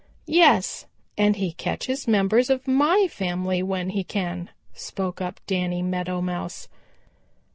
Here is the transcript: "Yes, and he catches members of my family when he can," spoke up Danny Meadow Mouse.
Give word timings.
"Yes, 0.25 0.87
and 1.15 1.35
he 1.35 1.51
catches 1.51 2.07
members 2.07 2.49
of 2.49 2.67
my 2.67 3.07
family 3.07 3.61
when 3.61 3.89
he 3.89 4.03
can," 4.03 4.49
spoke 4.73 5.21
up 5.21 5.39
Danny 5.45 5.83
Meadow 5.83 6.21
Mouse. 6.21 6.67